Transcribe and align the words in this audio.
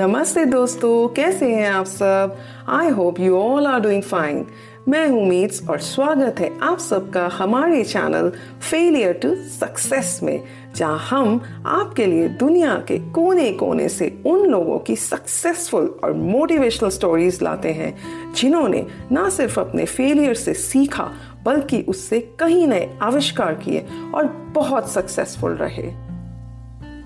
नमस्ते 0.00 0.44
दोस्तों, 0.44 1.08
कैसे 1.08 1.46
हैं 1.54 1.70
आप 1.70 1.86
सब? 1.86 2.36
I 2.68 2.88
hope 2.88 3.18
you 3.20 3.36
all 3.36 3.66
are 3.66 3.80
doing 3.80 4.02
fine 4.02 4.46
मैं 4.88 5.06
हूँ 5.08 5.26
मीट्स 5.28 5.68
और 5.68 5.78
स्वागत 5.78 6.40
है 6.40 6.50
आप 6.62 6.78
सबका 6.78 7.26
हमारे 7.32 7.82
चैनल 7.84 8.30
फेलियर 8.70 9.12
टू 9.12 9.34
सक्सेस 9.34 10.18
में, 10.22 10.42
जहाँ 10.76 10.98
हम 10.98 11.40
आपके 11.66 12.06
लिए 12.06 12.28
दुनिया 12.28 12.74
के 12.88 12.98
कोने 13.12 13.52
कोने 13.52 13.88
से 13.88 14.12
उन 14.26 14.46
लोगों 14.46 14.78
की 14.78 14.96
सक्सेसफुल 14.96 15.94
और 16.04 16.12
मोटिवेशनल 16.12 16.90
स्टोरीज 16.90 17.42
लाते 17.42 17.72
हैं, 17.72 17.94
जिन्होंने 18.34 18.86
ना 19.12 19.28
सिर्फ़ 19.28 19.60
अपने 19.60 19.84
फेलियर 19.84 20.34
से 20.34 20.54
सीखा, 20.54 21.10
बल्कि 21.44 21.84
उससे 21.88 22.20
कहीं 22.40 22.66
नए 22.66 22.90
आविष्कार 23.02 23.54
किए 23.54 23.86
और 24.14 24.26
बहुत 24.54 24.90
सक्सेसफुल 24.90 25.56
रहे। 25.56 26.09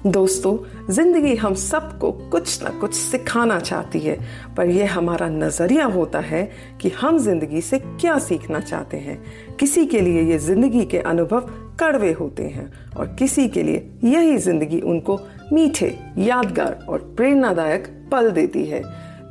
दोस्तों, 0.06 0.56
ज़िंदगी 0.92 1.34
हम 1.34 1.54
सबको 1.54 2.10
कुछ 2.30 2.62
ना 2.62 2.70
कुछ 2.70 2.94
सिखाना 2.94 3.58
चाहती 3.60 3.98
है, 3.98 4.18
पर 4.56 4.68
यह 4.68 4.94
हमारा 4.94 5.28
नज़रिया 5.28 5.84
होता 5.86 6.20
है 6.20 6.42
कि 6.80 6.88
हम 6.90 7.18
ज़िंदगी 7.18 7.60
से 7.60 7.78
क्या 7.78 8.18
सीखना 8.18 8.60
चाहते 8.60 8.96
हैं। 8.96 9.16
किसी 9.60 9.84
के 9.86 10.00
लिए 10.00 10.22
ये 10.22 10.38
ज़िंदगी 10.38 10.84
के 10.84 10.98
अनुभव 10.98 11.48
कड़वे 11.80 12.12
होते 12.12 12.42
हैं, 12.42 12.70
और 12.96 13.14
किसी 13.18 13.48
के 13.48 13.62
लिए 13.62 13.90
यही 14.04 14.36
ज़िंदगी 14.38 14.80
उनको 14.80 15.18
मीठे, 15.52 15.88
यादगार 16.18 16.78
और 16.88 17.14
प्रेरणादायक 17.16 17.88
पल 18.12 18.30
देती 18.30 18.64
है। 18.64 18.82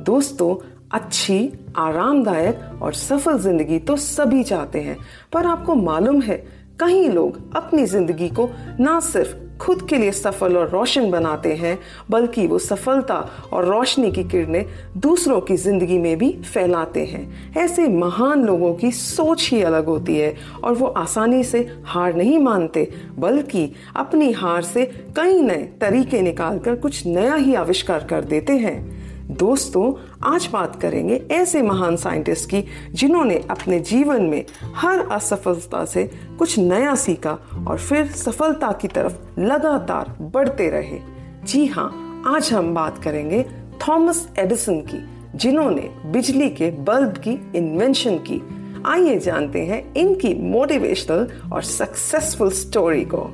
दोस्तों, 0.02 0.54
अच्छी, 0.92 1.52
आरामदायक 1.76 2.82
और 2.82 2.94
सफल 2.94 3.38
ज़िंदगी 3.38 3.78
तो 3.78 3.96
सभी 3.98 4.42
चाहते 4.42 4.80
हैं, 4.80 4.98
पर 5.32 5.46
आपको 5.46 5.74
मालूम 5.76 6.20
है 6.22 6.36
कई 6.80 7.08
लोग 7.08 7.40
अपनी 7.56 7.86
ज़िंदगी 7.86 8.28
को 8.30 8.50
ना 8.80 8.98
सिर्फ़ 9.02 9.42
खुद 9.60 9.82
के 9.82 9.98
लिए 9.98 10.12
सफल 10.12 10.56
और 10.56 10.68
रोशन 10.68 11.10
बनाते 11.10 11.54
हैं, 11.54 11.78
बल्कि 12.10 12.46
वो 12.46 12.58
सफलता 12.58 13.16
और 13.52 13.64
रोशनी 13.64 14.10
की 14.12 14.24
किरणें 14.24 14.64
दूसरों 14.96 15.40
की 15.40 15.56
ज़िंदगी 15.56 15.98
में 15.98 16.16
भी 16.18 16.30
फैलाते 16.44 17.04
हैं। 17.04 17.52
ऐसे 17.56 17.88
महान 17.88 18.44
लोगों 18.44 18.74
की 18.74 18.90
सोच 18.90 19.48
ही 19.50 19.62
अलग 19.62 19.86
होती 19.86 20.16
है 20.16 20.34
और 20.64 20.74
वो 20.74 20.86
आसानी 20.86 21.42
से 21.44 21.66
हार 21.84 22.14
नहीं 22.14 22.38
मानते, 22.38 22.88
बल्कि 23.18 23.70
अपनी 23.96 24.32
हार 24.32 24.62
से 24.62 24.84
कई 25.16 25.40
नए 25.42 25.62
तरीके 25.80 26.20
निकालकर 26.20 26.74
कुछ 26.74 27.06
नया 27.06 27.34
ही 27.34 27.54
आविष्कार 27.54 28.04
कर 28.04 28.24
देते 28.24 28.52
हैं। 28.52 28.93
दोस्तों, 29.34 29.92
आज 30.32 30.48
बात 30.52 30.80
करेंगे 30.80 31.14
ऐसे 31.30 31.62
महान 31.62 31.96
साइंटिस्ट 31.96 32.50
की 32.50 32.64
जिन्होंने 32.92 33.34
अपने 33.50 33.80
जीवन 33.80 34.22
में 34.22 34.44
हर 34.76 34.98
असफलता 34.98 35.84
से 35.84 36.10
कुछ 36.38 36.58
नया 36.58 36.94
सीखा 36.94 37.38
और 37.68 37.78
फिर 37.78 38.06
सफलता 38.06 38.72
की 38.72 38.88
तरफ़ 38.88 39.40
लगातार 39.40 40.16
बढ़ते 40.20 40.68
रहे। 40.68 41.00
जी 41.44 41.66
हाँ 41.66 42.22
आज 42.26 42.52
हम 42.52 42.74
बात 42.74 43.02
करेंगे 43.02 43.44
थॉमस 43.88 44.28
एडिसन 44.38 44.80
की, 44.80 45.04
जिन्होंने 45.38 45.90
बिजली 46.06 46.50
के 46.50 46.70
बल्ब 46.70 47.08
की 47.08 47.52
इन्वेंशन 47.56 48.16
की। 48.16 48.42
आइए 48.86 49.18
जानते 49.18 49.60
हैं 49.60 49.94
इनकी 49.94 50.34
मोटिवेशनल 50.34 51.50
और 51.52 51.62
सक्सेसफुल 51.62 52.50
स्टोरी 52.50 53.04
को। 53.14 53.30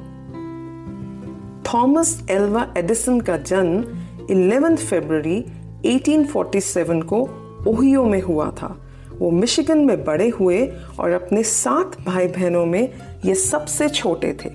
थॉमस 1.74 2.26
एल्वा 2.30 2.74
एडिसन 2.76 3.20
का 3.20 3.36
जन्म 3.36 3.84
11 4.30 4.76
फरवरी 4.76 5.44
1847 5.86 7.02
को 7.02 7.22
ओहियो 7.68 8.04
में 8.04 8.20
हुआ 8.22 8.50
था। 8.50 8.76
वो 9.18 9.30
मिशिगन 9.30 9.78
में 9.78 10.04
बड़े 10.04 10.28
हुए 10.28 10.66
और 11.00 11.10
अपने 11.10 11.42
सात 11.42 12.00
भाई 12.00 12.28
बहनों 12.28 12.66
में 12.66 12.92
ये 13.24 13.34
सबसे 13.34 13.88
छोटे 13.88 14.32
थे। 14.44 14.48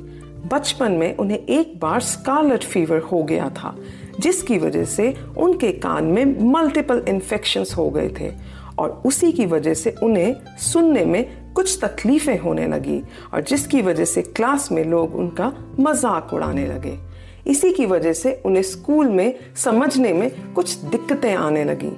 बचपन 0.47 0.91
में 0.91 1.15
उन्हें 1.17 1.37
एक 1.37 1.79
बार 1.79 1.99
स्कारलेट 1.99 2.63
फीवर 2.63 2.99
हो 2.99 3.23
गया 3.23 3.49
था, 3.49 3.75
जिसकी 4.19 4.57
वजह 4.57 4.85
से 4.85 5.15
उनके 5.37 5.71
कान 5.71 6.03
में 6.03 6.51
मल्टीपल 6.51 7.05
इन्फेक्शंस 7.09 7.73
हो 7.77 7.89
गए 7.89 8.09
थे 8.19 8.31
और 8.79 9.01
उसी 9.05 9.31
की 9.31 9.45
वजह 9.45 9.73
से 9.73 9.95
उन्हें 10.03 10.35
सुनने 10.57 11.05
में 11.05 11.53
कुछ 11.53 11.79
तकलीफें 11.83 12.37
होने 12.39 12.67
लगी 12.67 13.01
और 13.33 13.41
जिसकी 13.41 13.81
वजह 13.81 14.05
से 14.05 14.21
क्लास 14.21 14.71
में 14.71 14.83
लोग 14.85 15.15
उनका 15.15 15.51
मज़ाक 15.79 16.33
उड़ाने 16.33 16.67
लगे। 16.67 16.97
इसी 17.47 17.71
की 17.71 17.85
वजह 17.85 18.13
से 18.13 18.41
उन्हें 18.45 18.63
स्कूल 18.63 19.09
में 19.09 19.35
समझने 19.55 20.13
में 20.13 20.53
कुछ 20.53 20.75
दिक्कतें 20.75 21.35
आने 21.35 21.63
लगी। 21.63 21.91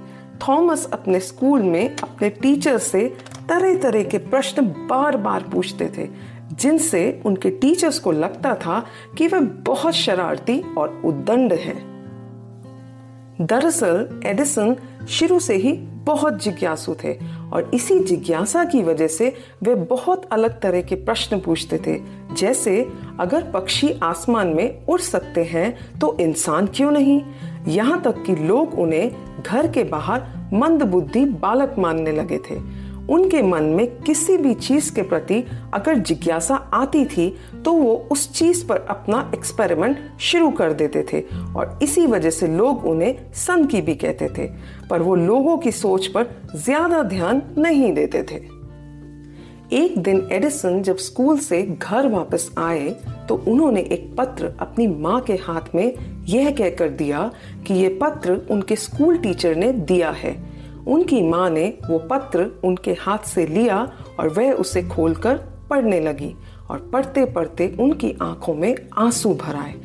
थॉमस 0.47 0.89
अपने 0.93 1.19
स्कूल 1.19 1.61
में 1.61 1.95
अपने 2.03 2.29
टीचर 2.29 2.77
से 2.77 3.17
तरह 3.49 3.77
तरह 3.77 4.03
के 4.03 4.17
प्रश्न 4.17 4.61
बार 4.65 5.17
बार 5.17 5.43
पूछते 5.43 5.91
थे, 5.97 6.09
जिनसे 6.53 7.21
उनके 7.25 7.49
टीचर्स 7.49 7.99
को 7.99 8.11
लगता 8.11 8.55
था 8.55 8.85
कि 9.17 9.27
वे 9.27 9.39
बहुत 9.39 9.93
शरारती 9.93 10.63
और 10.77 11.01
उद्दंड 11.05 11.53
हैं। 11.53 11.97
दरअसल, 13.41 14.21
एडिसन 14.25 14.75
शुरू 15.07 15.39
से 15.39 15.55
ही 15.55 15.73
बहुत 16.05 16.43
जिज्ञासु 16.43 16.95
थे 17.03 17.19
और 17.53 17.71
इसी 17.73 17.99
जिज्ञासा 17.99 18.63
की 18.63 18.83
वजह 18.83 19.07
से 19.07 19.35
वे 19.63 19.75
बहुत 19.75 20.25
अलग 20.31 20.61
तरह 20.61 20.81
के 20.81 20.95
प्रश्न 20.95 21.39
पूछते 21.39 21.77
थे। 21.77 22.01
जैसे, 22.35 22.87
अगर 23.19 23.43
पक्षी 23.43 23.99
आसमान 24.03 24.47
में 24.47 24.85
उड़ 24.85 25.01
सकते 25.01 25.43
हैं 25.43 25.99
तो 25.99 26.17
इंसान 26.19 26.67
क्यों 26.67 26.91
नहीं? 26.91 27.21
यहाँ 27.67 28.01
तक 28.01 28.23
कि 28.23 28.35
लोग 28.35 28.79
उन्हें 28.79 29.11
घर 29.43 29.67
के 29.67 29.83
बाहर 29.83 30.23
मंद 30.53 30.83
बुद्धि 30.83 31.25
बालक 31.25 31.75
मानने 31.79 32.11
लगे 32.11 32.37
थे। 32.37 32.76
उनके 33.09 33.41
मन 33.41 33.63
में 33.75 33.87
किसी 34.01 34.37
भी 34.37 34.53
चीज़ 34.55 34.91
के 34.93 35.01
प्रति 35.01 35.43
अगर 35.73 35.97
जिज्ञासा 35.99 36.55
आती 36.73 37.05
थी 37.05 37.29
तो 37.65 37.71
वो 37.73 37.93
उस 38.11 38.31
चीज़ 38.33 38.65
पर 38.67 38.85
अपना 38.89 39.19
एक्सपेरिमेंट 39.35 40.19
शुरू 40.21 40.49
कर 40.51 40.73
देते 40.73 41.05
थे 41.13 41.21
और 41.55 41.79
इसी 41.83 42.05
वजह 42.05 42.29
से 42.29 42.47
लोग 42.47 42.85
उन्हें 42.85 43.15
सन 43.35 43.65
की 43.65 43.81
भी 43.81 43.95
कहते 43.95 44.27
थे, 44.27 44.47
पर 44.89 45.01
वो 45.01 45.15
लोगों 45.15 45.57
की 45.57 45.71
सोच 45.71 46.07
पर 46.07 46.27
ज़्यादा 46.55 47.01
ध्यान 47.05 47.41
नहीं 47.57 47.93
देते 47.93 48.23
थे। 48.23 48.41
एक 49.75 49.97
दिन 49.97 50.27
एडिसन 50.31 50.81
जब 50.81 50.97
स्कूल 50.97 51.37
से 51.37 51.61
घर 51.63 52.07
वापस 52.09 52.49
आए 52.57 52.89
तो 53.29 53.35
उन्होंने 53.47 53.81
एक 53.81 54.13
पत्र 54.17 54.51
अपनी 54.59 54.87
माँ 54.87 55.19
के 55.21 55.33
हाथ 55.37 55.75
में 55.75 55.93
यह 56.27 56.49
कहकर 56.51 56.89
दिया 56.91 57.31
कि 57.67 57.73
ये 57.73 57.89
पत्र 58.01 58.39
उनके 58.51 58.75
स्कूल 58.75 59.17
टीचर 59.17 59.55
ने 59.55 59.71
दिया 59.71 60.11
है। 60.11 60.35
उनकी 60.87 61.21
माँ 61.21 61.49
ने 61.49 61.77
वो 61.89 61.99
पत्र 61.99 62.61
उनके 62.63 62.91
हाथ 62.91 63.17
से 63.17 63.45
लिया 63.47 63.91
और 64.19 64.29
वह 64.29 64.51
उसे 64.51 64.83
खोलकर 64.83 65.35
पढ़ने 65.69 65.99
लगी 65.99 66.35
और 66.69 66.89
पढ़ते 66.93 67.25
पढ़ते 67.25 67.77
उनकी 67.79 68.15
आँखों 68.21 68.53
में 68.53 68.75
आँसू 68.97 69.33
भर 69.33 69.55
आए। 69.55 69.75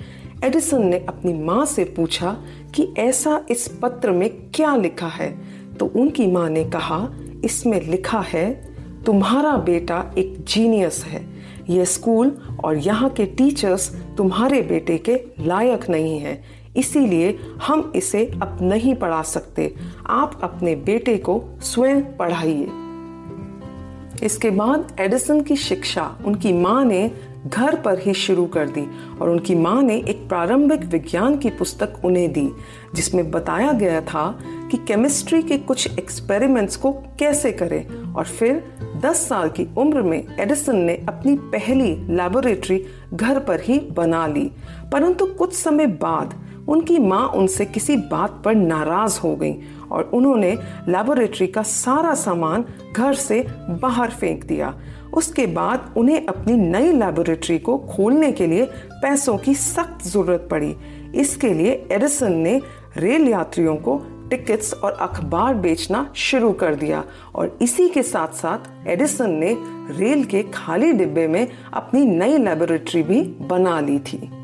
एडिसन 0.45 0.87
ने 0.87 1.07
अपनी 1.09 1.33
माँ 1.33 1.65
से 1.67 1.85
पूछा 1.85 2.37
कि 2.75 2.95
ऐसा 2.99 3.45
इस 3.51 3.69
पत्र 3.83 4.11
में 4.11 4.31
क्या 4.55 4.77
लिखा 4.77 5.07
है? 5.07 5.39
तो 5.77 5.87
उनकी 5.87 6.27
माँ 6.27 6.51
ने 6.51 6.65
कहा, 6.65 7.09
इसमें 7.45 7.81
लिखा 7.81 8.21
है, 8.21 8.75
तुम्हारा 9.07 9.57
बेटा 9.57 10.15
एक 10.19 10.45
जीनियस 10.45 11.05
है। 11.05 11.27
यह 11.71 11.85
स्कूल 11.85 12.39
और 12.65 12.77
यहाँ 12.77 13.11
के 13.11 13.27
टीचर्स 13.27 13.95
तुम्हारे 14.17 14.63
बेटे 14.63 14.99
के 14.99 15.21
लायक 15.41 15.91
नहीं 15.91 16.19
हैं। 16.19 16.45
इसीलिए 16.77 17.39
हम 17.63 17.93
इसे 17.97 18.27
अब 18.43 18.59
नहीं 18.63 18.95
पढ़ा 18.95 19.23
सकते। 19.23 19.75
आप 20.07 20.41
अपने 20.43 20.75
बेटे 20.75 21.19
को 21.19 21.45
स्वयं 21.61 22.03
पढ़ाइए। 22.03 22.69
इसके 24.27 24.51
बाद 24.51 24.97
एडिसन 25.01 25.41
की 25.41 25.57
शिक्षा, 25.57 26.19
उनकी 26.25 26.53
माँ 26.53 26.85
ने 26.85 27.11
घर 27.47 27.81
पर 27.81 27.99
ही 27.99 28.15
शुरू 28.15 28.47
कर 28.47 28.69
दी 28.69 28.87
और 29.21 29.31
उनकी 29.31 29.55
माँ 29.55 29.83
ने 29.83 29.97
एक 29.97 30.29
प्रारंभिक 30.29 30.81
विज्ञान 30.81 31.39
की 31.39 31.51
पुस्तक 31.51 31.95
उन्हें 32.05 32.33
दी, 32.33 32.51
जिसमें 32.95 33.31
बताया 33.31 33.73
गया 33.73 34.01
था 34.01 34.39
कि 34.71 34.77
केमिस्ट्री 34.77 35.43
के 35.43 35.59
कुछ 35.59 35.99
एक्सपेरिमेंट्स 35.99 36.77
को 36.77 36.93
कैसे 36.93 37.53
करें 37.53 38.13
और 38.15 38.25
फिर 38.25 38.65
10 39.05 39.29
साल 39.29 39.49
की 39.49 39.69
उम्र 39.77 40.03
में 40.03 40.37
एडिसन 40.41 40.77
ने 40.77 40.95
अपनी 41.09 41.37
पहली 41.37 41.95
लेबोरेटरी 41.95 42.85
घर 43.15 43.39
पर 43.39 43.61
ही 43.61 43.79
बना 43.79 44.27
ली। 44.27 44.51
परंतु 44.93 45.27
कुछ 45.27 45.53
समय 45.55 45.87
बाद 45.87 46.35
उनकी 46.73 46.99
माँ 46.99 47.27
उनसे 47.29 47.65
किसी 47.65 47.97
बात 47.97 48.41
पर 48.45 48.55
नाराज़ 48.55 49.19
हो 49.21 49.35
गई 49.37 49.55
और 49.91 50.11
उन्होंने 50.15 50.53
लेबोरेटरी 50.89 51.47
का 51.47 51.63
सारा 51.63 52.15
सामान 52.15 52.65
घर 52.97 53.15
से 53.15 53.45
बाहर 53.71 54.11
फेंक 54.11 54.45
दिया। 54.45 54.75
उसके 55.15 55.47
बाद 55.47 55.93
उन्हें 55.97 56.27
अपनी 56.27 56.53
नई 56.53 56.93
लेबोरेटरी 56.93 57.59
को 57.59 57.77
खोलने 57.79 58.33
के 58.33 58.47
लिए 58.47 58.65
पैसों 59.03 59.37
की 59.39 59.55
सख्त 59.55 60.07
ज़रूरत 60.07 60.49
पड़ी। 60.51 60.75
इसके 61.15 61.55
लिए 61.55 61.73
एडिसन 61.93 62.33
ने 62.33 62.61
रेल 62.97 63.29
यात्रियों 63.29 63.77
को 63.77 64.01
टिकट्स 64.31 64.73
और 64.75 64.93
अखबार 64.93 65.55
बेचना 65.55 66.13
शुरू 66.17 66.53
कर 66.53 66.75
दिया 66.75 67.05
और 67.35 67.59
इसी 67.63 67.89
के 67.89 68.03
साथ 68.03 68.29
साथ 68.29 68.89
एडिसन 68.89 69.31
ने 69.31 69.57
रेल 69.99 70.25
के 70.25 70.43
खाली 70.43 70.93
डिब्बे 70.93 71.27
में 71.29 71.47
अपनी 71.73 72.05
नई 72.07 72.39
लेबोरेटरी 72.39 73.03
भी 73.03 73.23
बना 73.43 73.81
ली 73.81 73.99
थी। 73.99 74.42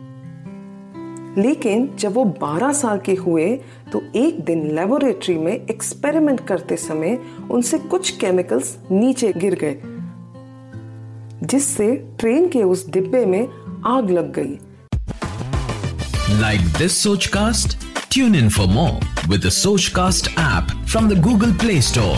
लेकिन 1.39 1.89
जब 1.99 2.15
वो 2.15 2.25
12 2.43 2.73
साल 2.75 2.99
के 2.99 3.15
हुए 3.15 3.47
तो 3.93 4.03
एक 4.17 4.41
दिन 4.45 4.75
लेबोरेटरी 4.77 5.37
में 5.39 5.53
एक्सपेरिमेंट 5.53 6.47
करते 6.47 6.77
समय 6.77 7.19
उनसे 7.51 7.79
कुछ 7.79 8.11
केमिकल्स 8.11 8.77
नीचे 8.91 9.33
गिर 9.33 9.55
गए 9.55 9.77
जिससे 11.47 11.95
ट्रेन 12.19 12.49
के 12.49 12.63
उस 12.63 12.89
डिब्बे 12.91 13.25
में 13.27 13.49
आग 13.87 14.11
लग 14.11 14.33
गई। 14.39 14.59
Like 16.41 16.61
this 16.79 17.03
Soch 17.03 17.27
cast 17.27 17.79
tune 18.13 18.35
in 18.35 18.49
for 18.49 18.67
more 18.67 19.29
with 19.29 19.49
Soch 19.49 19.89
cast 19.89 20.29
app 20.39 20.87
from 20.87 21.09
the 21.09 21.21
Google 21.23 21.53
Play 21.53 21.81
Store 21.83 22.17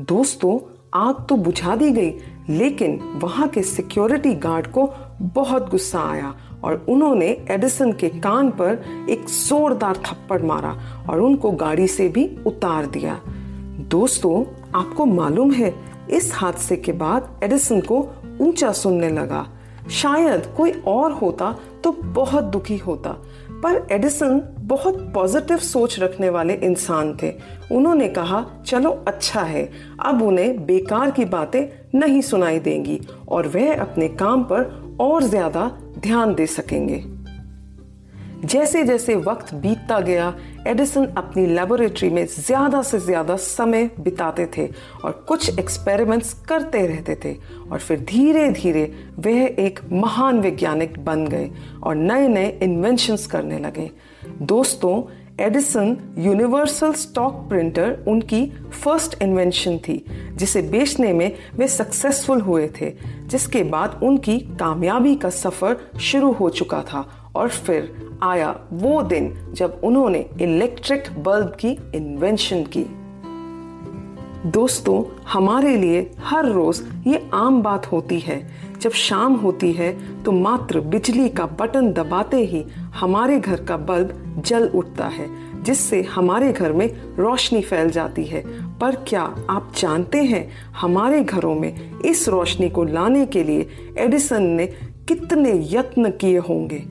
दोस्तों 0.00 0.58
आग 0.94 1.26
तो 1.28 1.36
बुझा 1.36 1.76
दी 1.76 1.90
गई 1.90 2.10
लेकिन 2.50 2.98
वहाँ 3.22 3.48
के 3.48 3.62
सिक्योरिटी 3.62 4.34
गार्ड 4.34 4.66
को 4.66 4.92
बहुत 5.20 5.70
गुस्सा 5.70 6.00
आया। 6.10 6.34
और 6.64 6.84
उन्होंने 6.88 7.26
एडिसन 7.50 7.92
के 7.92 8.08
कान 8.18 8.50
पर 8.50 8.84
एक 9.10 9.24
जोरदार 9.28 9.96
थप्पड़ 10.06 10.42
मारा 10.42 10.76
और 11.10 11.20
उनको 11.20 11.50
गाड़ी 11.52 11.86
से 11.88 12.08
भी 12.08 12.28
उतार 12.46 12.86
दिया। 12.86 13.20
दोस्तों, 13.90 14.44
आपको 14.74 15.06
मालूम 15.06 15.52
है, 15.52 15.74
इस 16.10 16.32
हादसे 16.34 16.76
के 16.76 16.92
बाद 16.94 17.40
एडिसन 17.44 17.80
को 17.82 18.08
ऊँचा 18.40 18.72
सुनने 18.74 19.08
लगा। 19.10 19.46
शायद 19.92 20.46
कोई 20.56 20.70
और 20.86 21.12
होता 21.12 21.54
तो 21.84 21.90
बहुत 21.92 22.44
दुखी 22.44 22.76
होता, 22.76 23.10
पर 23.62 23.86
एडिसन 23.92 24.40
बहुत 24.60 24.98
पॉजिटिव 25.14 25.58
सोच 25.58 25.98
रखने 26.00 26.28
वाले 26.30 26.54
इंसान 26.54 27.16
थे। 27.22 27.32
उन्होंने 27.72 28.08
कहा, 28.08 28.44
चलो 28.66 28.90
अच्छा 29.08 29.42
है, 29.42 29.68
अब 30.00 30.22
उन्हें 30.22 30.66
बेकार 30.66 31.10
की 31.10 31.24
बातें 31.26 31.64
नहीं 31.94 32.20
सुनाई 32.22 32.58
देंगी 32.58 33.00
और 33.28 33.48
वह 33.48 33.80
अपने 33.80 34.08
काम 34.10 34.42
पर 34.44 34.96
और 35.00 35.22
ज़्यादा 35.24 35.70
ध्यान 35.98 36.34
दे 36.34 36.46
सकेंगे। 36.46 37.04
जैसे 38.44 38.82
जैसे 38.84 39.14
वक्त 39.16 39.52
बीतता 39.54 39.98
गया, 40.00 40.34
एडिसन 40.66 41.04
अपनी 41.16 41.46
लेबोरेटरी 41.46 42.10
में 42.10 42.24
ज़्यादा 42.26 42.82
से 42.82 42.98
ज़्यादा 42.98 43.36
समय 43.36 43.90
बिताते 44.00 44.46
थे 44.56 44.66
और 45.04 45.12
कुछ 45.28 45.58
एक्सपेरिमेंट्स 45.58 46.32
करते 46.48 46.86
रहते 46.86 47.16
थे 47.24 47.34
और 47.70 47.78
फिर 47.78 48.00
धीरे 48.00 48.48
धीरे 48.50 48.84
वह 49.18 49.40
एक 49.58 49.80
महान 49.92 50.40
वैज्ञानिक 50.40 50.98
बन 51.04 51.26
गए 51.26 51.50
और 51.82 51.94
नए 51.94 52.28
नए 52.28 52.58
इन्वेंशंस 52.62 53.26
करने 53.26 53.58
लगे। 53.58 53.90
दोस्तों 54.42 55.02
एडिसन 55.40 55.96
यूनिवर्सल 56.18 56.92
स्टॉक 56.92 57.34
प्रिंटर 57.48 58.04
उनकी 58.08 58.44
फ़र्स्ट 58.72 59.14
इन्वेंशन 59.22 59.76
थी, 59.78 60.04
जिसे 60.34 60.62
बेचने 60.62 61.12
में 61.12 61.32
वे 61.54 61.68
सक्सेसफुल 61.68 62.40
हुए 62.40 62.66
थे, 62.80 62.90
जिसके 63.26 63.62
बाद 63.64 64.00
उनकी 64.02 64.38
कामयाबी 64.60 65.14
का 65.16 65.30
सफ़र 65.30 65.76
शुरू 66.00 66.32
हो 66.32 66.48
चुका 66.50 66.82
था 66.82 67.06
और 67.36 67.48
फिर 67.48 67.92
आया 68.22 68.54
वो 68.72 69.02
दिन 69.02 69.32
जब 69.54 69.80
उन्होंने 69.84 70.26
इलेक्ट्रिक 70.42 71.10
बल्ब 71.18 71.56
की 71.60 71.70
इन्वेंशन 71.94 72.64
की। 72.76 72.84
दोस्तों, 74.50 75.02
हमारे 75.28 75.76
लिए 75.76 76.10
हर 76.20 76.46
रोज 76.46 76.82
ये 77.06 77.28
आम 77.34 77.62
बात 77.62 77.86
होती 77.92 78.18
है 78.20 78.40
जब 78.80 78.90
शाम 78.92 79.34
होती 79.34 79.72
है 79.72 79.92
तो 80.22 80.32
मात्र 80.32 80.80
बिजली 80.82 81.28
का 81.28 81.46
बटन 81.60 81.92
दबाते 81.92 82.44
ही 82.44 82.64
हमारे 82.94 83.38
घर 83.40 83.64
का 83.64 83.76
बल्ब 83.78 84.42
जल 84.46 84.68
उठता 84.68 85.06
है, 85.06 85.28
जिससे 85.62 86.02
हमारे 86.04 86.52
घर 86.52 86.72
में 86.72 86.86
रोशनी 87.16 87.62
फैल 87.62 87.90
जाती 87.90 88.24
है। 88.24 88.42
पर 88.78 88.96
क्या 89.08 89.22
आप 89.50 89.72
जानते 89.76 90.22
हैं, 90.22 90.48
हमारे 90.72 91.22
घरों 91.22 91.54
में 91.54 92.00
इस 92.02 92.28
रोशनी 92.28 92.68
को 92.70 92.84
लाने 92.84 93.24
के 93.26 93.42
लिए 93.44 93.68
एडिसन 93.98 94.42
ने 94.42 94.66
कितने 95.08 95.52
यत्न 95.70 96.10
किए 96.10 96.38
होंगे? 96.38 96.82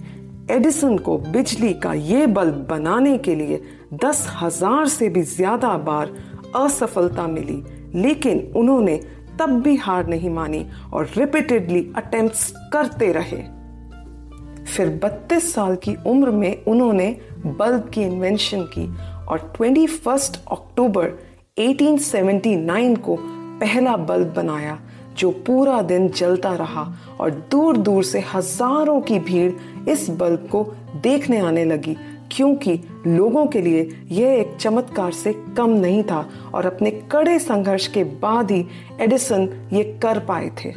एडिसन 0.52 0.98
को 0.98 1.18
बिजली 1.18 1.74
का 1.74 1.94
ये 1.94 2.26
बल्ब 2.28 2.66
बनाने 2.70 3.18
के 3.18 3.36
लिए 3.36 3.62
दस 3.96 4.28
हज़ार 4.42 4.88
से 4.88 5.10
भी 5.10 5.22
ज़्यादा 5.24 5.78
बार 5.80 6.14
असफलता 6.56 7.28
मिली, 7.28 7.64
लेकिन 7.96 8.52
उन्होंने 8.56 9.00
तब 9.40 9.62
भी 9.62 9.76
हार 9.76 10.08
नहीं 10.08 10.30
मानी 10.30 10.66
और 10.94 11.10
रिपीटेडली 11.18 11.94
अटेम्प्ट्स 11.96 12.54
करते 12.74 13.12
रहे। 13.12 13.44
फिर 14.66 14.90
32 15.04 15.54
साल 15.54 15.76
की 15.76 15.96
उम्र 16.08 16.32
में 16.32 16.64
उन्होंने 16.66 17.10
बल्ब 17.46 17.90
की 17.94 18.02
इन्वेंशन 18.02 18.62
की 18.78 18.88
और 19.26 19.54
21 19.56 20.38
अक्टूबर 20.52 21.12
1879 21.58 22.98
को 22.98 23.18
पहला 23.60 23.96
बल्ब 23.98 24.34
बनाया, 24.34 24.78
जो 25.18 25.32
पूरा 25.32 25.82
दिन 25.82 26.10
जलता 26.10 26.54
रहा 26.56 26.94
और 27.20 27.32
दूर 27.52 27.78
दूर 27.78 28.04
से 28.04 28.20
हज़ारों 28.34 29.00
की 29.02 29.20
भीड़ 29.20 29.52
इस 29.90 30.10
बल्ब 30.10 30.48
को 30.52 30.64
देखने 30.96 31.40
आने 31.40 31.66
लगी 31.66 31.96
क्योंकि 32.32 32.80
लोगों 33.08 33.46
के 33.48 33.62
लिए 33.62 33.90
यह 34.12 34.34
एक 34.34 34.56
चमत्कार 34.60 35.12
से 35.12 35.34
कम 35.34 35.70
नहीं 35.70 36.04
था 36.04 36.30
और 36.54 36.66
अपने 36.66 36.92
कड़े 36.92 37.40
संघर्ष 37.40 37.88
के 37.88 38.04
बाद 38.04 38.52
ही 38.52 38.68
एडिसन 39.02 39.70
ये 39.74 40.00
कर 40.04 40.20
पाए 40.20 40.50
थे। 40.50 40.74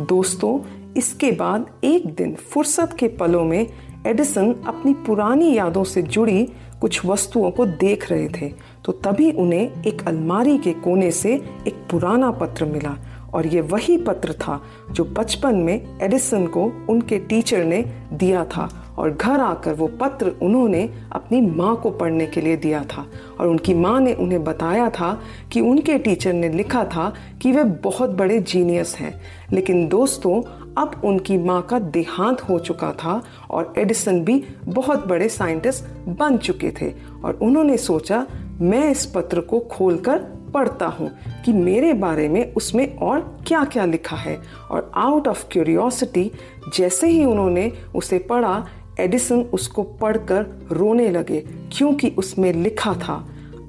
दोस्तों, 0.00 0.60
इसके 0.96 1.32
बाद 1.32 1.66
एक 1.84 2.06
दिन 2.14 2.34
फुर्सत 2.34 2.96
के 2.98 3.08
पलों 3.08 3.44
में 3.44 3.66
एडिसन 4.06 4.54
अपनी 4.66 4.94
पुरानी 4.94 5.54
यादों 5.56 5.84
से 5.84 6.02
जुड़ी 6.02 6.48
कुछ 6.80 7.06
वस्तुओं 7.06 7.50
को 7.50 7.66
देख 7.66 8.10
रहे 8.10 8.28
थे 8.28 8.52
तो 8.84 8.92
तभी 8.92 9.32
उन्हें 9.32 9.82
एक 9.82 10.06
अलमारी 10.06 10.58
के 10.58 10.72
कोने 10.72 11.10
से 11.10 11.34
एक 11.66 11.86
पुराना 11.90 12.30
पत्र 12.30 12.64
मिला 12.64 12.96
और 13.34 13.46
ये 13.46 13.60
वही 13.60 13.96
पत्र 13.98 14.32
था 14.32 14.62
जो 14.92 15.04
बचपन 15.04 15.54
में 15.54 15.98
एडिसन 16.02 16.46
को 16.46 16.72
उनके 16.90 17.18
टीचर 17.18 17.64
ने 17.64 17.82
दिया 18.12 18.44
था 18.44 18.81
और 19.02 19.10
घर 19.10 19.40
आकर 19.40 19.72
वो 19.72 19.86
पत्र 19.86 20.32
उन्होंने 20.42 20.90
अपनी 21.12 21.40
माँ 21.40 21.76
को 21.76 21.90
पढ़ने 21.90 22.26
के 22.26 22.40
लिए 22.40 22.56
दिया 22.56 22.84
था। 22.84 23.06
और 23.40 23.48
उनकी 23.48 23.74
माँ 23.74 24.00
ने 24.00 24.14
उन्हें 24.14 24.44
बताया 24.44 24.90
था 24.90 25.20
कि 25.52 25.60
उनके 25.60 25.98
टीचर 25.98 26.32
ने 26.32 26.48
लिखा 26.48 26.84
था 26.84 27.14
कि 27.42 27.52
वे 27.52 27.64
बहुत 27.64 28.10
बड़े 28.10 28.38
जीनियस 28.38 28.96
हैं। 28.96 29.22
लेकिन 29.52 29.88
दोस्तों, 29.88 30.42
अब 30.78 31.00
उनकी 31.04 31.38
माँ 31.38 31.62
का 31.62 31.78
देहांत 31.78 32.40
हो 32.40 32.58
चुका 32.58 32.92
था 32.92 33.22
और 33.50 33.74
एडिसन 33.78 34.20
भी 34.20 34.44
बहुत 34.64 35.06
बड़े 35.06 35.28
साइंटिस्ट 35.28 36.08
बन 36.08 36.36
चुके 36.36 36.70
थे। 36.70 36.92
और 37.24 37.38
उन्होंने 37.42 37.76
सोचा, 37.76 38.26
मैं 38.60 38.90
इस 38.90 39.06
पत्र 39.06 39.40
को 39.40 39.60
खोलकर 39.60 40.18
पढ़ता 40.54 40.86
हूँ 40.86 41.10
कि 41.44 41.52
मेरे 41.52 41.92
बारे 41.92 42.28
में 42.28 42.54
उसमें 42.54 42.96
और 42.96 43.38
क्या 43.46 43.64
क्या 43.64 43.84
लिखा 43.84 44.16
है। 44.16 44.42
और 44.70 44.92
आउट 44.94 45.28
ऑफ़ 45.28 45.44
क्यूरियोसिटी 45.52 46.32
जैसे 46.76 47.08
ही 47.08 47.24
उन्होंने 47.24 47.72
उसे 47.94 48.18
पढ़ा 48.18 48.66
एडिसन 49.00 49.40
उसको 49.52 49.82
पढ़कर 49.82 50.46
रोने 50.72 51.10
लगे, 51.10 51.40
क्योंकि 51.72 52.08
उसमें 52.08 52.52
लिखा 52.52 52.94
था, 52.94 53.14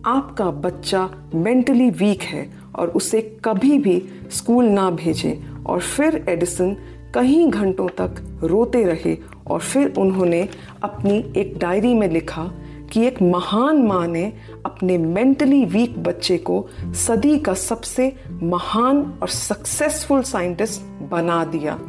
आपका 0.05 0.45
बच्चा 0.45 1.09
मेंटली 1.35 1.89
वीक 1.89 2.21
है 2.21 2.49
और 2.75 2.89
उसे 2.89 3.21
कभी 3.45 3.77
भी 3.77 4.01
स्कूल 4.31 4.65
ना 4.65 4.89
भेजें। 4.89 5.63
और 5.63 5.79
फिर 5.79 6.25
एडिसन 6.29 6.75
कई 7.15 7.47
घंटों 7.47 7.87
तक 7.87 8.39
रोते 8.43 8.83
रहे 8.83 9.17
और 9.47 9.59
फिर 9.59 9.93
उन्होंने 9.97 10.49
अपनी 10.83 11.33
एक 11.37 11.57
डायरी 11.57 11.93
में 11.93 12.09
लिखा 12.09 12.51
कि 12.93 13.05
एक 13.05 13.21
महान 13.21 13.77
माँ 13.77 14.07
ने 14.07 14.33
अपने 14.65 14.97
मेंटली 14.97 15.65
वीक 15.65 15.97
बच्चे 15.99 16.37
को 16.37 16.67
सदी 16.83 17.39
का 17.39 17.53
सबसे 17.53 18.15
महान 18.43 19.19
और 19.21 19.27
सक्सेसफुल 19.27 20.21
साइंटिस्ट 20.21 20.81
बना 21.11 21.43
दिया। 21.45 21.79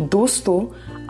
दोस्तों 0.00 0.60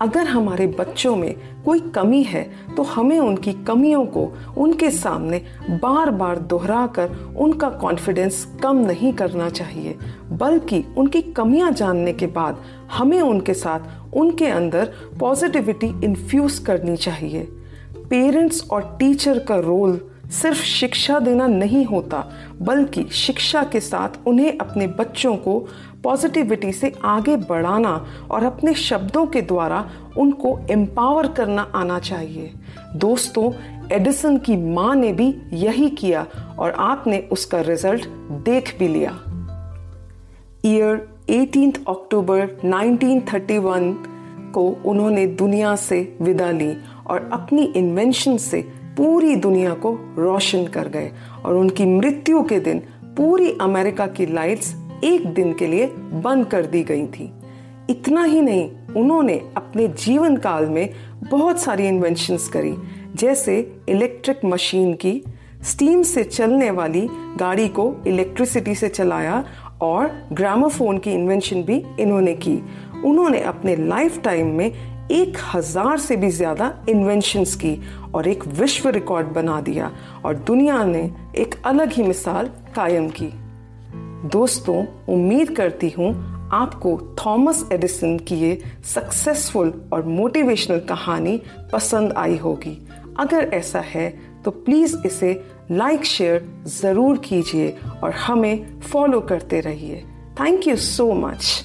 अगर 0.01 0.27
हमारे 0.27 0.67
बच्चों 0.79 1.15
में 1.17 1.35
कोई 1.65 1.81
कमी 1.95 2.23
है 2.23 2.43
तो 2.77 2.83
हमें 2.85 3.19
उनकी 3.19 3.53
कमियों 3.65 4.05
को 4.07 4.25
उनके 4.59 4.91
सामने 4.91 5.39
बार 5.83 6.11
बार 6.11 6.39
दोहरा 6.39 6.87
कर 6.87 7.17
उनका 7.37 7.71
कॉन्फिडेंस 7.71 8.47
कम 8.63 8.77
नहीं 8.79 9.13
करना 9.13 9.49
चाहिए, 9.51 9.97
बल्कि 10.33 10.85
उनकी 10.99 11.23
कमियाँ 11.33 11.71
जानने 11.73 12.13
के 12.13 12.27
बाद 12.29 12.63
हमें 12.93 13.21
उनके 13.21 13.55
साथ 13.55 14.15
उनके 14.15 14.47
अंदर 14.47 14.93
पॉजिटिविटी 15.21 15.87
इन्फ्यूज 16.05 16.59
करनी 16.59 16.97
चाहिए। 16.97 17.49
पेरेंट्स 18.11 18.69
और 18.71 18.97
टीचर 19.01 19.39
का 19.39 19.57
रोल 19.61 20.01
सिर्फ़ 20.33 20.63
शिक्षा 20.63 21.19
देना 21.19 21.47
नहीं 21.47 21.85
होता, 21.85 22.25
बल्कि 22.63 23.05
शिक्षा 23.15 23.63
के 23.65 23.81
साथ 23.81 24.27
उन्हें 24.27 24.59
अपने 24.59 24.87
बच्चों 24.89 25.35
को 25.37 25.59
पॉजिटिविटी 26.05 26.73
से 26.73 26.93
आगे 27.05 27.37
बढ़ाना 27.37 28.07
और 28.31 28.45
अपने 28.45 28.75
शब्दों 28.75 29.27
के 29.27 29.43
द्वारा 29.43 29.91
उनको 30.19 30.59
एम्पावर 30.71 31.29
करना 31.29 31.63
आना 31.75 31.99
चाहिए। 31.99 32.53
दोस्तों, 32.97 33.53
एडिसन 33.93 34.39
की 34.39 34.57
माँ 34.57 34.95
ने 34.95 35.13
भी 35.13 35.35
यही 35.53 35.89
किया 35.91 36.27
और 36.59 36.71
आपने 36.71 37.19
उसका 37.33 37.61
रिज़ल्ट 37.61 38.09
देख 38.45 38.79
भी 38.79 38.89
लिया। 38.89 39.19
ईयर 40.65 41.09
18 41.31 41.79
अक्टूबर 41.89 42.47
1931 42.65 43.95
को 44.55 44.69
उन्होंने 44.87 45.27
दुनिया 45.27 45.77
से 45.77 46.17
विदा 46.23 46.51
ली 46.51 46.73
और 47.07 47.29
अपनी 47.33 47.65
इन्वेंशन 47.77 48.37
से 48.37 48.61
पूरी 48.97 49.37
दुनिया 49.37 49.75
को 49.75 49.93
रोशन 50.19 50.67
कर 50.67 50.89
गए 50.89 51.11
और 51.45 51.55
उनकी 51.55 51.85
मृत्यु 51.87 52.43
के 52.43 52.59
दिन 52.61 52.79
पूरी 53.17 53.53
अमेरिका 53.61 54.07
की 54.07 54.27
लाइट्स 54.27 54.75
एक 55.05 55.27
दिन 55.27 55.53
के 55.53 55.67
लिए 55.67 55.87
बंद 56.23 56.47
कर 56.47 56.67
दी 56.67 56.83
गई 56.83 57.07
थी। 57.07 57.33
इतना 57.91 58.23
ही 58.25 58.41
नहीं, 58.41 58.71
उन्होंने 58.97 59.41
अपने 59.57 59.87
जीवन 59.89 60.37
काल 60.37 60.67
में 60.67 60.89
बहुत 61.23 61.61
सारी 61.61 61.87
इन्वेंशंस 61.89 62.49
करी, 62.49 62.75
जैसे 63.17 63.59
इलेक्ट्रिक 63.89 64.45
मशीन 64.45 64.93
की 64.95 65.23
स्टीम 65.65 66.03
से 66.03 66.25
चलने 66.25 66.71
वाली 66.71 67.07
गाड़ी 67.39 67.69
को 67.69 67.95
इलेक्ट्रिसिटी 68.07 68.75
से 68.75 68.89
चलाया 68.89 69.45
और 69.83 70.11
ग्रामोफोन 70.33 70.99
की 70.99 71.13
इन्वेंशन 71.13 71.63
भी 71.63 71.83
इन्होंने 72.01 72.35
की। 72.37 72.61
उन्होंने 73.05 73.41
अपने 73.41 73.77
लाइफ 73.77 74.21
टाइम 74.23 74.55
में 74.55 74.71
एक 75.11 75.37
हज़ार 75.55 75.99
से 75.99 76.17
भी 76.17 76.31
ज़्यादा 76.31 76.73
इन्वेंशंस 76.89 77.55
की 77.55 77.79
और 78.15 78.29
एक 78.29 78.47
विश्व 78.59 78.89
रिकॉर्ड 78.89 79.27
बना 79.27 79.61
दिया 79.61 79.91
और 80.25 80.37
दुनिया 80.37 80.85
ने 80.85 81.11
एक 81.39 81.55
अलग 81.67 81.93
ही 81.93 82.03
मिसाल 82.03 82.51
कायम 82.77 83.09
की। 83.11 83.33
दोस्तों, 84.25 84.85
उम्मीद 85.09 85.51
करती 85.57 85.89
हूँ 85.91 86.11
आपको 86.53 86.97
थॉमस 87.19 87.65
एडिसन 87.73 88.17
की 88.19 88.37
ये 88.37 88.59
सक्सेसफुल 88.85 89.73
और 89.93 90.05
मोटिवेशनल 90.07 90.81
कहानी 90.81 91.37
पसंद 91.73 92.13
आई 92.13 92.37
होगी। 92.37 92.77
अगर 93.21 93.51
ऐसा 93.55 93.81
है 93.81 94.09
तो 94.45 94.51
प्लीज़ 94.51 94.97
इसे 95.07 95.33
लाइक, 95.71 96.05
शेयर 96.05 96.49
ज़रूर 96.67 97.19
कीजिए 97.19 97.77
और 98.03 98.13
हमें 98.17 98.81
फॉलो 98.81 99.21
करते 99.21 99.61
रहिए। 99.61 100.05
Thank 100.41 100.67
you 100.69 100.77
so 100.77 101.13
much. 101.15 101.65